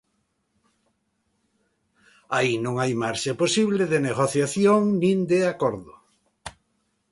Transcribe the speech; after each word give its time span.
Aí 2.37 2.53
non 2.63 2.75
hai 2.81 2.91
marxe 3.03 3.31
posible 3.41 3.83
de 3.91 3.99
negociación 4.07 4.81
nin 5.01 5.17
de 5.31 5.39
acordo. 5.53 5.93